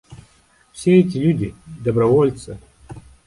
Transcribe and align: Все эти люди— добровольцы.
Все 0.71 1.01
эти 1.01 1.19
люди— 1.19 1.53
добровольцы. 1.83 2.57